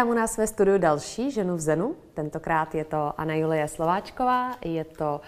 [0.00, 1.96] Vítám u nás ve studiu další ženu v Zenu.
[2.14, 5.20] Tentokrát je to Anna Julie Slováčková, je to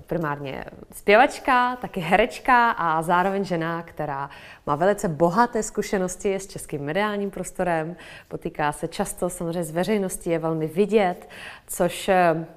[0.00, 4.30] primárně zpěvačka, taky herečka a zároveň žena, která
[4.66, 7.96] má velice bohaté zkušenosti s českým mediálním prostorem,
[8.28, 11.28] potýká se často samozřejmě s veřejností, je velmi vidět,
[11.66, 12.10] což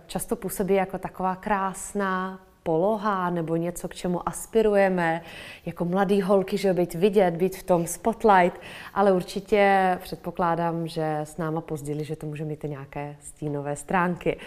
[0.08, 5.22] často působí jako taková krásná, poloha nebo něco, k čemu aspirujeme,
[5.66, 8.62] jako mladý holky, že být vidět, být v tom spotlight,
[8.94, 14.40] ale určitě předpokládám, že s náma pozděli, že to může mít i nějaké stínové stránky.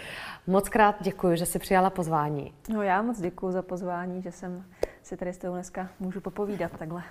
[0.47, 2.53] Moc krát děkuji, že jsi přijala pozvání.
[2.69, 4.63] No já moc děkuji za pozvání, že jsem
[5.03, 7.03] si tady s tou dneska můžu popovídat takhle.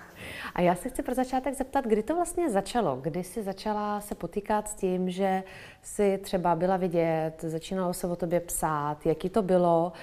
[0.55, 2.95] A já se chci pro začátek zeptat, kdy to vlastně začalo?
[3.01, 5.43] Kdy jsi začala se potýkat s tím, že
[5.81, 9.93] jsi třeba byla vidět, začínalo se o tobě psát, jaký to bylo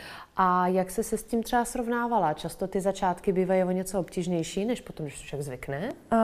[0.42, 2.33] a jak jsi se s tím třeba srovnávala?
[2.34, 5.88] Často ty začátky bývají o něco obtížnější, než potom, když člověk zvykne?
[6.12, 6.19] Uh,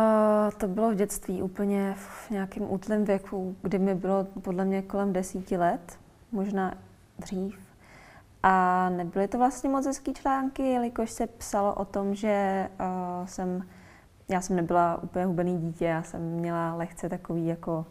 [0.58, 5.12] to bylo v dětství úplně v nějakém útlém věku, kdy mi bylo podle mě kolem
[5.12, 5.98] desíti let,
[6.32, 6.74] možná
[7.18, 7.58] dřív.
[8.42, 13.62] A nebyly to vlastně moc hezký články, jelikož se psalo o tom, že uh, jsem,
[14.28, 17.86] já jsem nebyla úplně hubený dítě, já jsem měla lehce takový jako,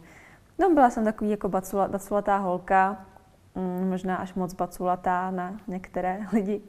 [0.58, 3.06] no byla jsem takový jako bacula, baculatá holka,
[3.84, 6.60] možná až moc baculatá na některé lidi.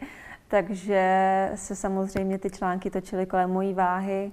[0.47, 4.31] Takže se samozřejmě ty články točily kolem mojí váhy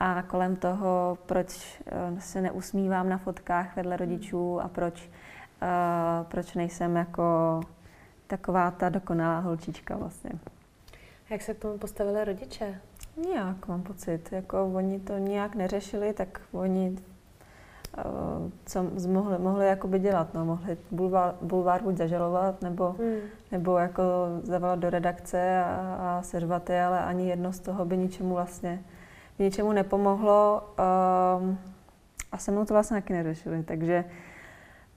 [0.00, 1.80] a kolem toho, proč
[2.12, 5.10] uh, se neusmívám na fotkách vedle rodičů a proč,
[5.62, 7.60] uh, proč nejsem jako
[8.26, 10.30] taková ta dokonalá holčička vlastně.
[11.30, 12.80] Jak se k tomu postavili rodiče?
[13.32, 16.96] Nějak mám pocit, jako oni to nějak neřešili, tak oni
[18.64, 23.16] co mohli, mohli jakoby dělat, no, mohli bulvár, bulvár buď zažalovat, nebo, hmm.
[23.52, 24.02] nebo jako
[24.42, 28.82] zavolat do redakce a, a seřvat je, ale ani jedno z toho by ničemu vlastně
[29.38, 31.54] by ničemu nepomohlo uh,
[32.32, 34.04] a se mnou to vlastně taky neřešili, takže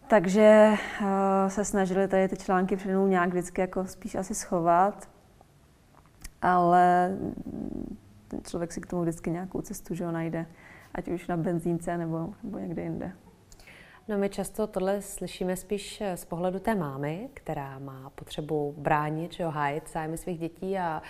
[0.07, 1.07] takže uh,
[1.47, 5.09] se snažili tady ty články mnou nějak vždycky jako spíš asi schovat,
[6.41, 7.17] ale
[8.27, 10.45] ten člověk si k tomu vždycky nějakou cestu že ho najde,
[10.95, 13.11] ať už na benzínce nebo, nebo někde jinde.
[14.09, 19.33] No my často tohle slyšíme spíš eh, z pohledu té mámy, která má potřebu bránit,
[19.33, 21.01] že hájit zájmy svých dětí a,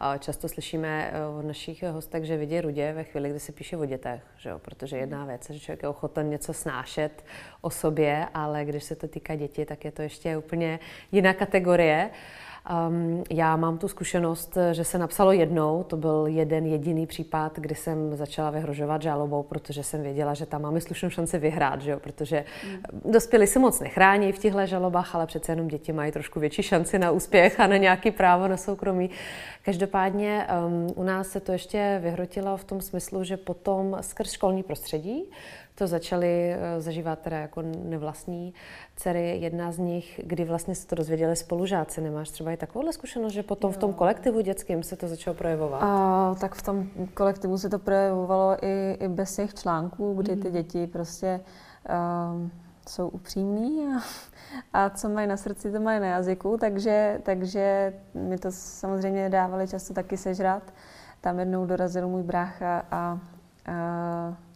[0.00, 3.76] a často slyšíme eh, od našich hostek, že vidí rudě ve chvíli, kdy se píše
[3.76, 7.24] o dětech, že jo, protože jedna věc je, že člověk je ochoten něco snášet
[7.60, 10.78] o sobě, ale když se to týká dětí, tak je to ještě úplně
[11.12, 12.10] jiná kategorie.
[12.88, 17.74] Um, já mám tu zkušenost, že se napsalo jednou, to byl jeden jediný případ, kdy
[17.74, 22.00] jsem začala vyhrožovat žalobou, protože jsem věděla, že tam máme slušnou šanci vyhrát, že jo?
[22.00, 23.12] protože mm.
[23.12, 26.98] dospělí se moc nechrání v těchto žalobách, ale přece jenom děti mají trošku větší šanci
[26.98, 29.10] na úspěch a na nějaký právo na soukromí.
[29.62, 34.62] Každopádně um, u nás se to ještě vyhrotilo v tom smyslu, že potom skrz školní
[34.62, 35.24] prostředí
[35.78, 38.54] to začali eh, zažívat teda jako nevlastní
[38.96, 39.38] dcery.
[39.40, 42.00] Jedna z nich, kdy vlastně se to dozvěděli spolužáci.
[42.00, 43.72] Nemáš třeba i takovouhle zkušenost, že potom jo.
[43.72, 45.82] v tom kolektivu dětským se to začalo projevovat?
[45.82, 50.48] A, tak v tom kolektivu se to projevovalo i, i bez těch článků, kdy ty
[50.48, 50.52] mhm.
[50.52, 51.40] děti prostě
[52.34, 52.50] um,
[52.88, 54.00] jsou upřímní a,
[54.72, 59.68] a co mají na srdci, to mají na jazyku, takže, takže mi to samozřejmě dávali
[59.68, 60.62] často taky sežrat.
[61.20, 63.18] Tam jednou dorazil můj brácha a,
[63.66, 64.47] a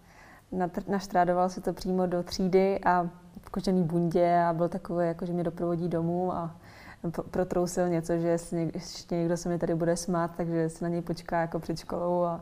[0.89, 3.09] naštrádoval se to přímo do třídy a
[3.41, 6.57] v kožený bundě a byl takový, jako, že mě doprovodí domů a
[7.31, 8.37] protrousil něco, že
[8.75, 12.23] ještě někdo se mi tady bude smát, takže se na něj počká jako před školou
[12.23, 12.41] a,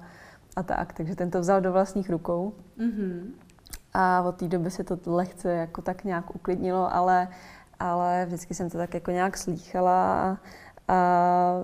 [0.57, 0.93] a tak.
[0.93, 2.53] Takže ten to vzal do vlastních rukou.
[2.79, 3.31] Mm-hmm.
[3.95, 7.29] A od té doby se to lehce jako tak nějak uklidnilo, ale,
[7.79, 10.37] ale vždycky jsem to tak jako nějak slýchala a,
[10.89, 11.57] a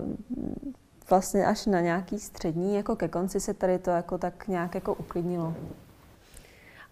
[1.10, 4.94] vlastně až na nějaký střední, jako ke konci se tady to jako tak nějak jako
[4.94, 5.54] uklidnilo.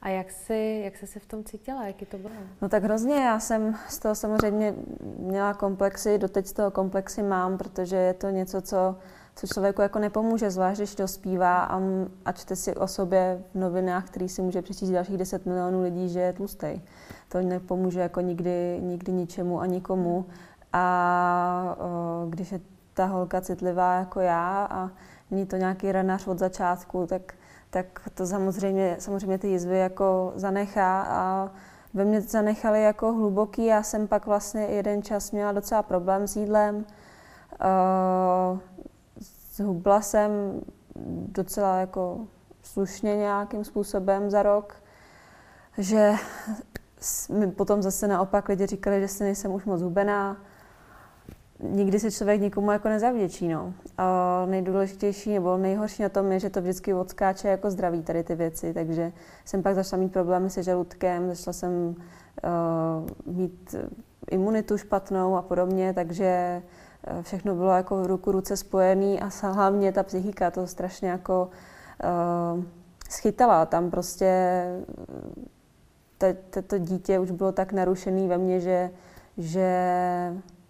[0.04, 1.86] A jak jsi, jak jsi se v tom cítila?
[1.86, 2.34] Jaký to bylo?
[2.62, 3.14] No tak hrozně.
[3.14, 4.74] Já jsem z toho samozřejmě
[5.18, 8.96] měla komplexy, doteď z toho komplexy mám, protože je to něco, co,
[9.36, 11.80] co člověku jako nepomůže, zvlášť když dospívá a,
[12.24, 16.08] a čte si o sobě v novinách, který si může přečíst dalších 10 milionů lidí,
[16.08, 16.80] že je tlustý.
[17.28, 20.26] To nepomůže jako nikdy, nikdy ničemu a nikomu.
[20.72, 22.60] A o, když je
[22.94, 24.90] ta holka citlivá jako já a
[25.30, 27.34] není to nějaký renař od začátku, tak
[27.74, 31.50] tak to samozřejmě, samozřejmě ty jizvy jako zanechá a
[31.94, 33.66] ve mně zanechaly jako hluboký.
[33.66, 36.76] Já jsem pak vlastně jeden čas měla docela problém s jídlem.
[36.76, 38.58] Uh,
[39.54, 40.30] zhubla jsem
[41.28, 42.26] docela jako
[42.62, 44.74] slušně nějakým způsobem za rok,
[45.78, 46.12] že
[47.30, 50.36] mi potom zase naopak lidi říkali, že si nejsem už moc hubená.
[51.70, 53.48] Nikdy se člověk nikomu jako nezavděčí.
[53.48, 53.74] No.
[53.98, 58.34] A nejdůležitější nebo nejhorší na tom je, že to vždycky odskáče jako zdraví tady ty
[58.34, 59.12] věci, takže
[59.44, 63.74] jsem pak začala mít problémy se žaludkem, začala jsem uh, mít
[64.30, 66.62] imunitu špatnou a podobně, takže
[67.22, 71.50] všechno bylo jako v ruku ruce spojený a hlavně ta psychika to strašně jako
[72.56, 72.64] uh,
[73.10, 73.66] schytala.
[73.66, 74.64] Tam prostě
[76.66, 78.90] to dítě už bylo tak narušený ve mně, že,
[79.38, 79.68] že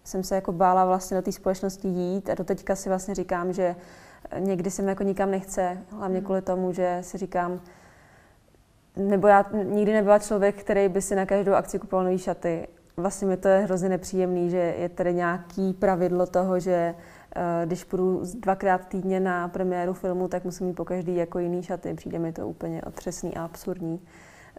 [0.05, 3.75] jsem se jako bála vlastně do té společnosti jít a doteďka si vlastně říkám, že
[4.39, 7.61] někdy se mi jako nikam nechce, hlavně kvůli tomu, že si říkám,
[8.95, 12.67] nebo já nikdy nebyla člověk, který by si na každou akci kupoval nové šaty.
[12.97, 17.83] Vlastně mi to je hrozně nepříjemný, že je tady nějaký pravidlo toho, že uh, když
[17.83, 21.93] půjdu dvakrát týdně na premiéru filmu, tak musím mít po každý jako jiný šaty.
[21.93, 24.01] Přijde mi to úplně otřesný a absurdní.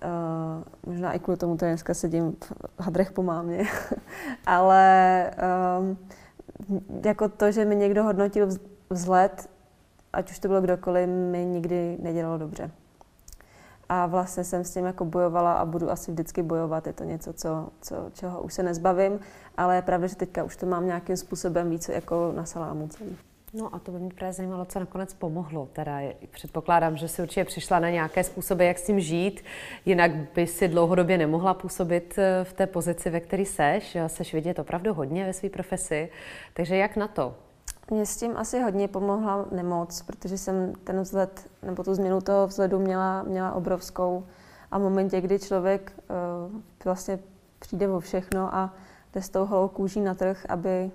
[0.05, 2.37] Uh, možná i kvůli tomu, že dneska sedím
[2.77, 3.65] v hadrech po mámě.
[4.47, 5.31] Ale
[5.79, 5.99] um,
[7.05, 8.49] jako to, že mi někdo hodnotil
[8.91, 9.51] vzhled,
[10.13, 12.71] ať už to bylo kdokoliv, mi nikdy nedělalo dobře.
[13.89, 16.87] A vlastně jsem s tím jako bojovala a budu asi vždycky bojovat.
[16.87, 19.21] Je to něco, co, co, čeho už se nezbavím,
[19.57, 23.17] ale je pravda, že teďka už to mám nějakým způsobem víc jako na salámu celý.
[23.57, 25.69] No a to by mě právě zajímalo, co nakonec pomohlo.
[25.73, 26.01] Teda
[26.31, 29.45] předpokládám, že si určitě přišla na nějaké způsoby, jak s tím žít,
[29.85, 33.97] jinak by si dlouhodobě nemohla působit eh, v té pozici, ve které seš.
[34.07, 36.11] Seš vidět opravdu hodně ve své profesi.
[36.55, 37.35] Takže jak na to?
[37.91, 42.47] Mě s tím asi hodně pomohla nemoc, protože jsem ten vzhled, nebo tu změnu toho
[42.47, 44.27] vzhledu měla, měla obrovskou.
[44.71, 45.93] A v momentě, kdy člověk
[46.53, 47.19] uh, vlastně
[47.59, 48.75] přijde o všechno a
[49.15, 50.91] jde s tou holou kůží na trh, aby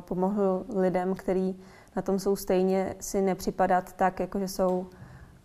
[0.00, 1.60] pomohl lidem, kteří
[1.96, 4.86] na tom jsou stejně, si nepřipadat tak, jako že jsou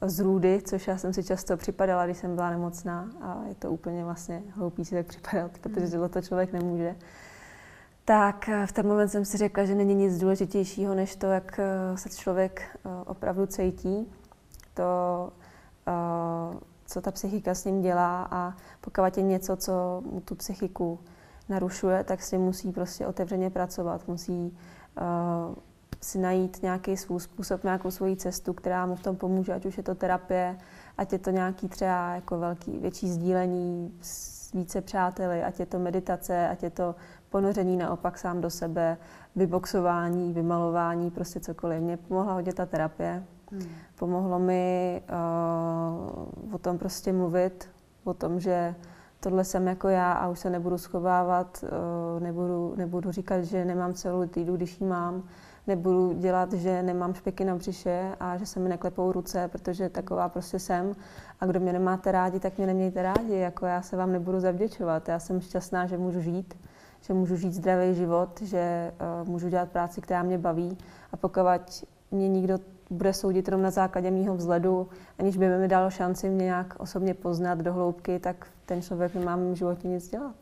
[0.01, 3.09] z růdy, což já jsem si často připadala, když jsem byla nemocná.
[3.21, 6.95] A je to úplně vlastně hloupý si tak připadat, protože tohle to člověk nemůže.
[8.05, 11.97] Tak v ten moment jsem si řekla, že není nic důležitějšího, než to, jak eh,
[11.97, 14.11] se člověk eh, opravdu cítí,
[14.73, 15.31] to,
[15.87, 20.99] eh, co ta psychika s ním dělá a pokud je něco, co mu tu psychiku
[21.49, 24.57] narušuje, tak si musí prostě otevřeně pracovat, musí
[25.01, 25.55] uh,
[26.01, 29.77] si najít nějaký svůj způsob, nějakou svoji cestu, která mu v tom pomůže, ať už
[29.77, 30.57] je to terapie,
[30.97, 35.79] ať je to nějaký třeba jako velký, větší sdílení s více přáteli, ať je to
[35.79, 36.95] meditace, ať je to
[37.29, 38.97] ponoření naopak sám do sebe,
[39.35, 41.81] vyboxování, vymalování, prostě cokoliv.
[41.81, 43.23] Mně pomohla hodně ta terapie.
[43.51, 43.67] Hmm.
[43.95, 45.01] Pomohlo mi
[46.49, 47.69] uh, o tom prostě mluvit,
[48.03, 48.75] o tom, že
[49.19, 53.93] tohle jsem jako já a už se nebudu schovávat, eh, nebudu, nebudu říkat, že nemám
[53.93, 55.23] celou týdu, když ji mám,
[55.67, 60.29] nebudu dělat, že nemám špeky na břiše a že se mi neklepou ruce, protože taková
[60.29, 60.95] prostě jsem.
[61.39, 63.35] A kdo mě nemáte rádi, tak mě nemějte rádi.
[63.35, 65.09] Jako já se vám nebudu zavděčovat.
[65.09, 66.53] Já jsem šťastná, že můžu žít,
[67.01, 70.77] že můžu žít zdravý život, že uh, můžu dělat práci, která mě baví.
[71.11, 71.41] A pokud
[72.11, 72.57] mě nikdo
[72.89, 74.89] bude soudit jenom na základě mýho vzhledu,
[75.19, 79.35] aniž by mi dal šanci mě nějak osobně poznat do hloubky, tak ten člověk nemá
[79.35, 80.35] v životě nic dělat.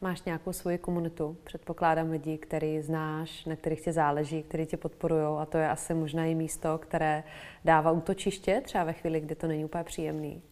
[0.00, 5.38] Máš nějakou svoji komunitu, předpokládám lidi, který znáš, na kterých tě záleží, který tě podporují
[5.38, 7.24] a to je asi možná i místo, které
[7.64, 10.42] dává útočiště třeba ve chvíli, kdy to není úplně příjemný.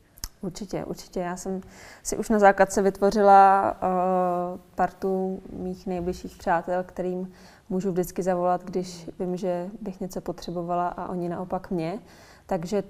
[0.45, 1.21] Určitě, určitě.
[1.21, 1.61] Já jsem
[2.03, 7.33] si už na základce vytvořila uh, partu mých nejbližších přátel, kterým
[7.69, 11.99] můžu vždycky zavolat, když vím, že bych něco potřebovala a oni naopak mě.
[12.47, 12.83] Takže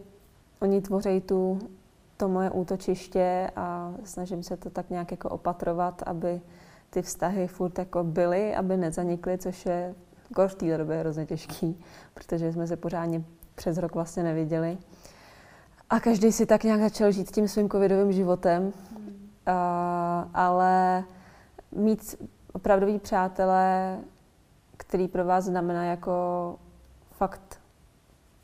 [0.61, 1.59] oni tvoří tu
[2.17, 6.41] to moje útočiště a snažím se to tak nějak jako opatrovat, aby
[6.91, 9.95] ty vztahy furt jako byly, aby nezanikly, což je
[10.47, 11.81] v té době hrozně těžký,
[12.15, 13.25] protože jsme se pořádně
[13.55, 14.79] přes rok vlastně neviděli.
[15.91, 19.31] A každý si tak nějak začal žít tím svým covidovým životem, mm.
[19.47, 21.05] a, ale
[21.73, 22.15] mít
[22.53, 23.99] opravdový přátelé,
[24.77, 26.57] který pro vás znamená jako
[27.13, 27.61] fakt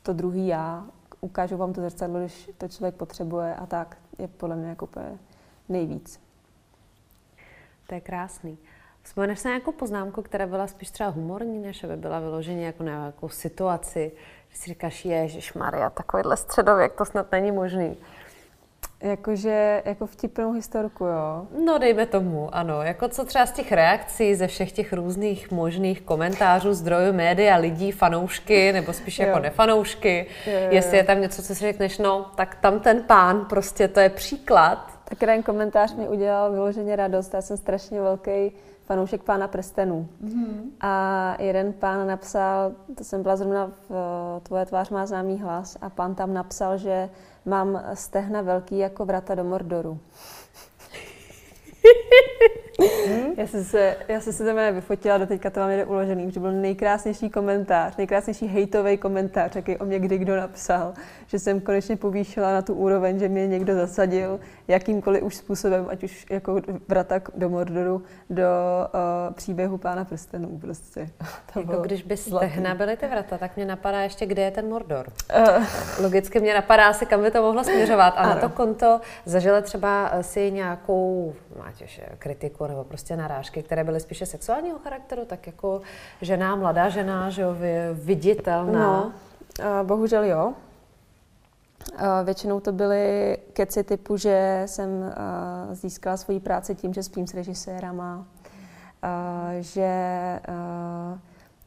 [0.03, 0.85] to druhý já,
[1.21, 5.17] ukážu vám to zrcadlo, když to člověk potřebuje a tak je podle mě jako úplně
[5.69, 6.19] nejvíc.
[7.87, 8.57] To je krásný.
[9.03, 12.83] Vzpomeneš se na nějakou poznámku, která byla spíš třeba humorní, než aby byla vyloženě jako
[12.83, 14.11] na nějakou situaci,
[14.49, 17.97] že si říkáš, Ježíš Maria, takovýhle středověk, to snad není možný.
[19.01, 21.47] Jakože, jako vtipnou historku, jo?
[21.65, 22.81] No, dejme tomu, ano.
[22.81, 27.91] Jako co třeba z těch reakcí, ze všech těch různých možných komentářů, zdrojů, média, lidí,
[27.91, 29.27] fanoušky, nebo spíš jo.
[29.27, 30.25] jako nefanoušky.
[30.47, 33.87] Jo, jo, Jestli je tam něco, co si řekneš, no, tak tam ten pán, prostě
[33.87, 34.99] to je příklad.
[35.03, 37.33] Tak ten komentář mi udělal vyloženě radost.
[37.33, 38.51] Já jsem strašně velký
[38.85, 40.07] fanoušek pána prstenů.
[40.23, 40.61] Mm-hmm.
[40.81, 45.89] A jeden pán napsal, to jsem byla zrovna v Tvoje tvář má známý hlas, a
[45.89, 47.09] pán tam napsal, že
[47.45, 49.99] mám stehna velký jako vrata do Mordoru.
[53.37, 56.39] Já jsem se, já jsem se tam vyfotila, do teďka to mám někde uložený, že
[56.39, 60.93] byl nejkrásnější komentář, nejkrásnější hejtový komentář, jaký o mě kdy kdo napsal,
[61.27, 64.39] že jsem konečně povýšila na tu úroveň, že mě někdo zasadil
[64.71, 68.43] jakýmkoliv už způsobem, ať už jako vrata do Mordoru, do
[68.93, 71.09] uh, příběhu Pána prstenů prostě.
[71.53, 75.07] To jako když byste nabili ty vrata, tak mě napadá ještě, kde je ten Mordor.
[75.39, 75.63] Uh.
[76.01, 78.13] Logicky mě napadá asi, kam by to mohlo směřovat.
[78.17, 78.35] A ano.
[78.35, 81.85] na to konto zažili třeba si nějakou, máte
[82.19, 85.81] kritiku nebo prostě narážky, které byly spíše sexuálního charakteru, tak jako
[86.21, 87.55] žena, mladá žena, že jo,
[87.93, 88.79] viditelná.
[88.79, 90.53] No, bohužel jo.
[91.93, 97.27] Uh, většinou to byly keci typu, že jsem uh, získala svoji práci tím, že spím
[97.27, 98.25] s režisérama, uh,
[99.59, 100.39] že,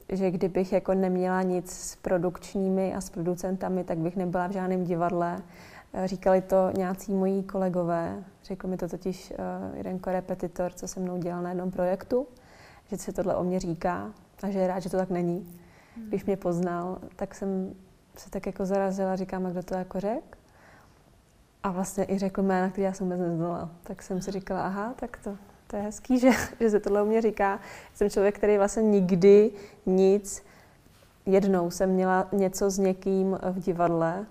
[0.09, 4.85] že kdybych jako neměla nic s produkčními a s producentami, tak bych nebyla v žádném
[4.85, 5.39] divadle.
[6.05, 9.33] Říkali to nějací moji kolegové, řekl mi to totiž
[9.75, 12.27] jeden korepetitor, co se mnou dělal na jednom projektu,
[12.87, 14.11] že se tohle o mě říká
[14.43, 15.61] a že je rád, že to tak není.
[16.09, 17.75] Když mě poznal, tak jsem
[18.17, 20.39] se tak jako zarazila, říkám, kdo to jako řek.
[21.63, 23.71] A vlastně i řekl jména, který já jsem vůbec neznala.
[23.83, 26.31] Tak jsem si říkala, aha, tak to, to je hezký, že,
[26.61, 27.61] že se tohle o mě říká.
[27.95, 29.51] Jsem člověk, který vlastně nikdy
[29.87, 30.43] nic,
[31.27, 34.27] jednou jsem měla něco s někým v divadle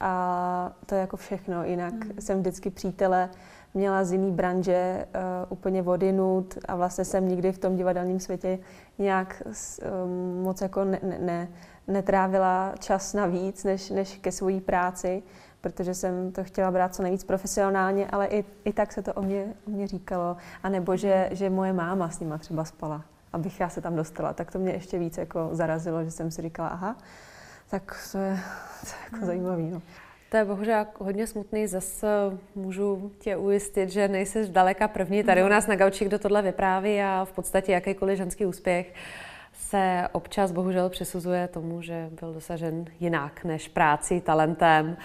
[0.00, 1.64] a to je jako všechno.
[1.64, 2.20] Jinak mm.
[2.20, 3.30] jsem vždycky přítele
[3.74, 8.58] měla z jiný branže uh, úplně odinut a vlastně jsem nikdy v tom divadelním světě
[8.98, 11.48] nějak um, moc jako ne, ne, ne,
[11.88, 15.22] netrávila čas navíc než, než ke své práci,
[15.60, 19.22] protože jsem to chtěla brát co nejvíc profesionálně, ale i, i tak se to o
[19.22, 20.36] mě, o mě říkalo.
[20.62, 24.32] A nebo že, že moje máma s nima třeba spala, abych já se tam dostala.
[24.32, 26.96] Tak to mě ještě víc jako zarazilo, že jsem si říkala, aha,
[27.70, 28.40] tak to je,
[28.80, 29.70] to je jako zajímavý.
[29.70, 29.82] No.
[30.30, 31.66] To je bohužel hodně smutný.
[31.66, 32.06] Zase
[32.54, 37.02] můžu tě ujistit, že nejsi daleka první tady u nás na gauči, kdo tohle vypráví
[37.02, 38.94] a v podstatě jakýkoliv ženský úspěch
[39.70, 44.96] se občas bohužel přisuzuje tomu, že byl dosažen jinak než práci, talentem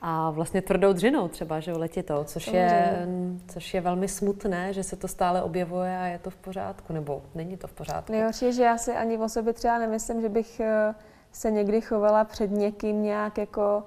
[0.00, 1.72] a vlastně tvrdou dřinou třeba, že
[2.04, 3.06] to, což je,
[3.48, 7.22] což je velmi smutné, že se to stále objevuje a je to v pořádku, nebo
[7.34, 8.12] není to v pořádku.
[8.12, 10.94] Nejhorší je, že já si ani o sobě třeba nemyslím, že bych eh,
[11.32, 13.82] se někdy chovala před někým nějak jako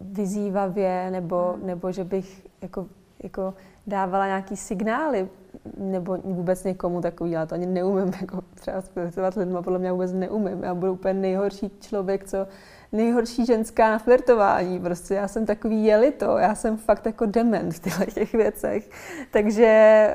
[0.00, 1.66] vyzývavě, nebo, hmm.
[1.66, 2.86] nebo že bych jako,
[3.22, 3.54] jako
[3.88, 5.28] dávala nějaký signály,
[5.76, 10.12] nebo vůbec někomu takový, já to ani neumím, jako třeba spirtovat lidma, podle mě vůbec
[10.12, 10.62] neumím.
[10.62, 12.46] Já budu úplně nejhorší člověk, co
[12.92, 14.80] nejhorší ženská na flirtování.
[14.80, 18.90] Prostě já jsem takový jelito, já jsem fakt jako dement v těchto těch věcech.
[19.30, 20.14] Takže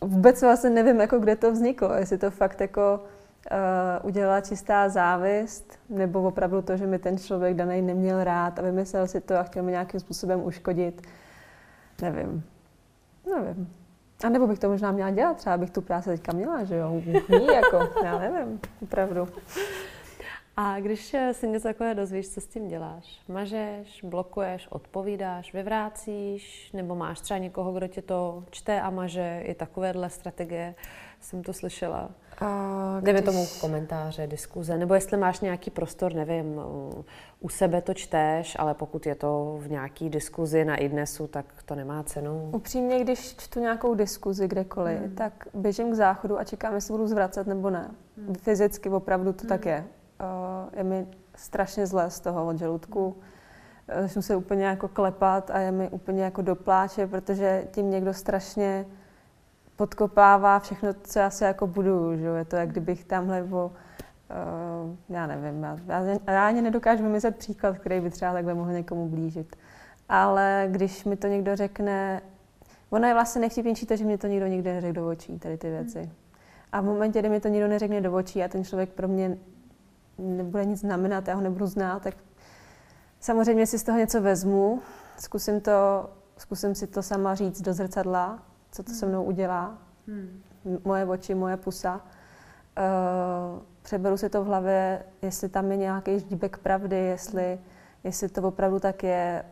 [0.00, 4.88] uh, vůbec vlastně nevím, jako kde to vzniklo, jestli to fakt jako uh, udělala čistá
[4.88, 9.36] závist, nebo opravdu to, že mi ten člověk daný neměl rád a vymyslel si to
[9.36, 11.02] a chtěl mi nějakým způsobem uškodit.
[12.02, 12.44] Nevím.
[13.30, 13.74] Nevím.
[14.24, 16.90] A nebo bych to možná měla dělat, třeba bych tu práci teďka měla, že jo?
[17.28, 19.28] Ní, jako, já nevím, opravdu.
[20.56, 23.20] A když si něco takové dozvíš, co s tím děláš?
[23.28, 29.54] Mažeš, blokuješ, odpovídáš, vyvrácíš, nebo máš třeba někoho, kdo tě to čte a maže, i
[29.54, 30.74] takovéhle strategie,
[31.20, 32.10] jsem to slyšela.
[32.40, 33.22] A když...
[33.22, 36.60] Tomu komentáře, diskuze, nebo jestli máš nějaký prostor, nevím,
[37.44, 41.74] u sebe to čteš, ale pokud je to v nějaký diskuzi na idnesu, tak to
[41.74, 42.50] nemá cenu.
[42.52, 45.14] Upřímně, když čtu nějakou diskuzi kdekoliv, hmm.
[45.14, 47.90] tak běžím k záchodu a čekám, jestli budu zvracet nebo ne.
[48.16, 48.34] Hmm.
[48.34, 49.48] Fyzicky opravdu to hmm.
[49.48, 49.84] tak je.
[50.20, 53.16] Uh, je mi strašně zlé z toho od žaludku.
[54.00, 58.86] Začnu se úplně jako klepat a je mi úplně jako dopláče, protože tím někdo strašně
[59.76, 62.16] podkopává všechno, co já se jako budu.
[62.16, 62.26] Že?
[62.26, 63.42] Je to, jak kdybych tamhle
[64.30, 68.72] uh, já nevím, já, já, já ani nedokážu vymyslet příklad, který by třeba takhle mohl
[68.72, 69.56] někomu blížit.
[70.08, 72.22] Ale když mi to někdo řekne,
[72.90, 75.70] ono je vlastně nejvtipnější to, že mi to nikdo nikdy neřekl do očí, tady ty
[75.70, 76.10] věci.
[76.72, 79.38] A v momentě, kdy mi to nikdo neřekne do očí a ten člověk pro mě
[80.18, 82.14] nebude nic znamenat, já ho nebudu znát, tak
[83.20, 84.82] samozřejmě si z toho něco vezmu,
[85.18, 89.78] zkusím, to, zkusím si to sama říct do zrcadla, co to se mnou udělá.
[90.08, 90.42] Hmm.
[90.84, 92.00] Moje oči, moje pusa.
[92.78, 97.58] Uh, přeberu si to v hlavě, jestli tam je nějaký ždíbek pravdy, jestli,
[98.04, 99.44] jestli to opravdu tak je,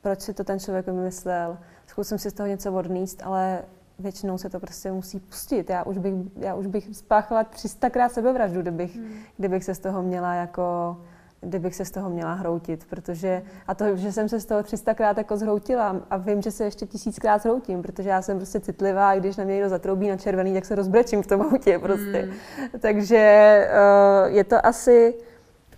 [0.00, 1.58] proč si to ten člověk vymyslel.
[1.86, 3.62] Zkusím si z toho něco odníst, ale
[3.98, 5.70] většinou se to prostě musí pustit.
[5.70, 9.14] Já už bych, já už bych spáchala 300krát sebevraždu, kdybych, hmm.
[9.36, 10.96] kdybych se z toho měla jako
[11.40, 15.18] kdybych se z toho měla hroutit, protože, a to, že jsem se z toho 300krát
[15.18, 19.18] jako zhroutila a vím, že se ještě tisíckrát zhroutím, protože já jsem prostě citlivá a
[19.18, 22.22] když na mě někdo zatroubí na červený, tak se rozbrečím v tom autě prostě.
[22.22, 22.80] Mm.
[22.80, 25.14] Takže uh, je to asi,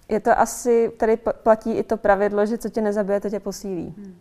[0.09, 3.95] je to asi, tady platí i to pravidlo, že co tě nezabije, to tě posílí.
[3.97, 4.15] Mm.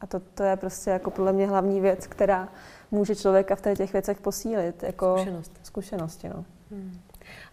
[0.00, 2.48] A to, to je prostě jako podle mě hlavní věc, která
[2.90, 4.82] může člověka v těch věcech posílit.
[4.82, 5.52] Jako Zkušenost.
[5.62, 6.44] Zkušenosti, no.
[6.70, 6.98] Hmm.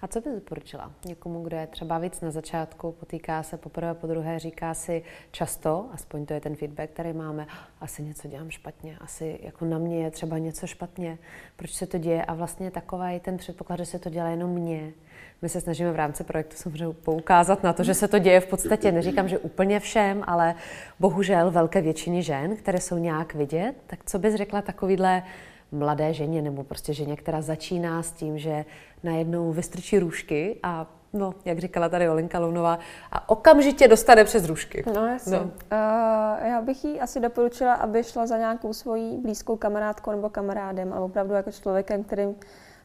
[0.01, 4.07] A co bys doporučila někomu, kdo je třeba víc na začátku, potýká se poprvé, po
[4.07, 7.47] druhé, říká si často, aspoň to je ten feedback, který máme,
[7.81, 11.17] asi něco dělám špatně, asi jako na mě je třeba něco špatně,
[11.55, 12.25] proč se to děje?
[12.25, 14.93] A vlastně takový ten předpoklad, že se to dělá jenom mně.
[15.41, 18.47] My se snažíme v rámci projektu samozřejmě poukázat na to, že se to děje v
[18.47, 20.55] podstatě, neříkám, že úplně všem, ale
[20.99, 25.23] bohužel velké většině žen, které jsou nějak vidět, tak co bys řekla takovýhle
[25.71, 28.65] mladé ženě nebo prostě ženě, která začíná s tím, že
[29.05, 32.79] najednou vystrčí růžky a No, jak říkala tady Olenka Lounová,
[33.11, 34.83] a okamžitě dostane přes růžky.
[34.95, 35.37] No, jasně.
[35.37, 35.43] No.
[35.43, 40.93] Uh, já bych jí asi doporučila, aby šla za nějakou svojí blízkou kamarádkou nebo kamarádem,
[40.93, 42.23] ale opravdu jako člověkem, který,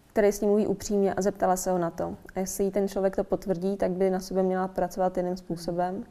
[0.06, 2.14] který s ním mluví upřímně a zeptala se ho na to.
[2.34, 6.04] A jestli jí ten člověk to potvrdí, tak by na sobě měla pracovat jiným způsobem.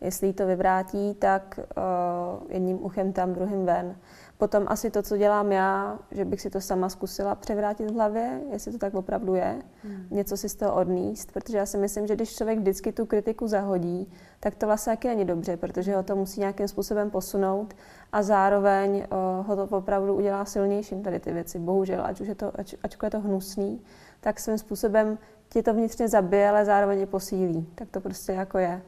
[0.00, 3.96] Jestli jí to vyvrátí, tak uh, jedním uchem tam, druhým ven.
[4.38, 8.40] Potom asi to, co dělám já, že bych si to sama zkusila převrátit v hlavě,
[8.52, 10.06] jestli to tak opravdu je, hmm.
[10.10, 13.48] něco si z toho odníst, protože já si myslím, že když člověk vždycky tu kritiku
[13.48, 17.74] zahodí, tak to vlastně taky není dobře, protože ho to musí nějakým způsobem posunout
[18.12, 21.58] a zároveň uh, ho to opravdu udělá silnějším tady ty věci.
[21.58, 23.82] Bohužel, ať už je to, ač, ačkoliv je to hnusný,
[24.20, 27.66] tak svým způsobem ti to vnitřně zabije, ale zároveň je posílí.
[27.74, 28.82] Tak to prostě jako je.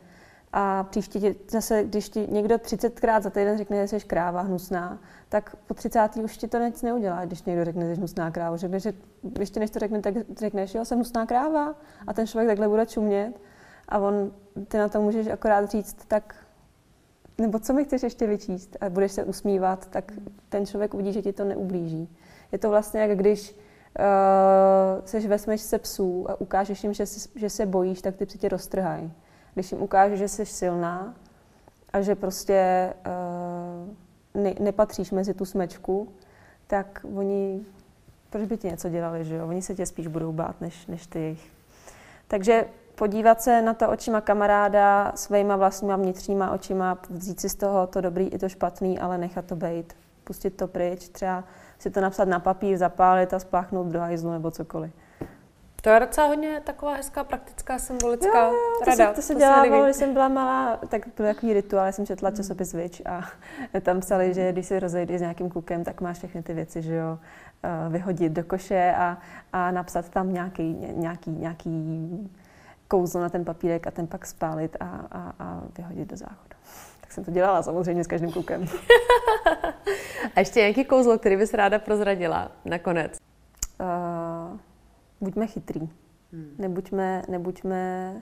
[0.52, 4.98] A příště ti zase, když ti někdo 30krát za týden řekne, že jsi kráva hnusná,
[5.28, 6.16] tak po 30.
[6.16, 8.56] už ti to nic neudělá, když někdo řekne, že jsi hnusná kráva.
[8.56, 8.92] Řekne, že
[9.38, 11.74] ještě než to řekne, tak řekneš, že jsem hnusná kráva
[12.06, 13.40] a ten člověk takhle bude čumět
[13.88, 14.32] a on,
[14.68, 16.34] ty na to můžeš akorát říct, tak
[17.38, 20.12] nebo co mi chceš ještě vyčíst a budeš se usmívat, tak
[20.48, 22.16] ten člověk uvidí, že ti to neublíží.
[22.52, 23.56] Je to vlastně jak když uh,
[25.04, 28.48] seš ve smečce psů a ukážeš jim, že, že se bojíš, tak ty si tě
[28.48, 29.12] roztrhají.
[29.54, 31.14] Když jim ukážeš, že jsi silná
[31.92, 36.08] a že prostě uh, ne, nepatříš mezi tu smečku,
[36.66, 37.66] tak oni,
[38.30, 39.48] proč by ti něco dělali, že jo?
[39.48, 41.50] Oni se tě spíš budou bát, než, než ty jich.
[42.28, 47.86] Takže podívat se na to očima kamaráda, svýma vlastníma vnitřníma očima, vzít si z toho
[47.86, 49.92] to dobrý i to špatný, ale nechat to být.
[50.24, 51.44] Pustit to pryč, třeba
[51.78, 54.92] si to napsat na papír, zapálit a spláchnout do hajzlu nebo cokoliv.
[55.88, 59.08] To je docela hodně taková hezká, praktická, symbolická jo, jo, to rada.
[59.08, 62.06] Se, to se to dělávalo, když jsem byla malá, tak byl takový rituál, já jsem
[62.06, 63.24] četla časopis Vič a
[63.80, 66.94] tam psali, že když se rozejdeš s nějakým klukem, tak máš všechny ty věci, že
[66.94, 67.18] jo,
[67.62, 69.18] eh, vyhodit do koše a,
[69.52, 72.08] a napsat tam nějaký, nějaký, nějaký
[72.88, 76.56] kouzlo na ten papírek a ten pak spálit a, a, a vyhodit do záchodu.
[77.00, 78.66] Tak jsem to dělala samozřejmě s každým klukem.
[80.36, 83.27] a ještě nějaký kouzlo, který bys ráda prozradila nakonec?
[85.20, 85.80] Buďme chytrý.
[86.32, 86.54] Hmm.
[86.58, 88.12] Nebuďme, nebuďme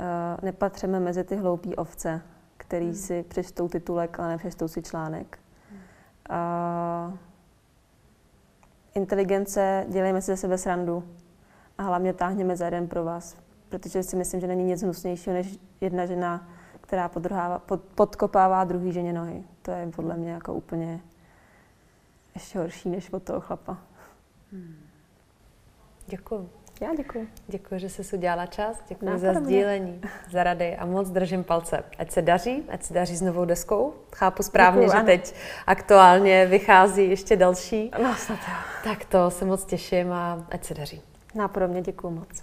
[0.00, 0.06] uh,
[0.42, 2.22] nepatřeme mezi ty hloupé ovce,
[2.56, 2.94] který hmm.
[2.94, 5.38] si přečtou titulek, ale nepřečtou si článek.
[5.70, 5.80] Hmm.
[7.10, 7.18] Uh,
[8.94, 11.04] inteligence, dělejme si ze sebe srandu
[11.78, 13.36] a hlavně táhněme za jeden pro vás,
[13.68, 16.48] protože si myslím, že není nic hnusnějšího, než jedna žena,
[16.80, 17.08] která
[17.58, 19.44] pod, podkopává druhý ženě nohy.
[19.62, 21.00] To je podle mě jako úplně
[22.34, 23.78] ještě horší než od toho chlapa.
[24.52, 24.87] Hmm.
[26.08, 26.50] Děkuji.
[26.80, 27.28] Já děkuji.
[27.48, 28.82] Děkuji, že jsi udělala čas.
[28.88, 29.34] Děkuji Nápadně.
[29.34, 31.84] za sdílení, za rady a moc držím palce.
[31.98, 33.94] Ať se daří, ať se daří s novou deskou.
[34.16, 35.06] Chápu správně, děkuji, že ano.
[35.06, 35.34] teď
[35.66, 37.90] aktuálně vychází ještě další.
[38.02, 38.38] No, snad
[38.84, 41.02] Tak to se moc těším a ať se daří.
[41.34, 42.42] Nápodobně děkuji moc.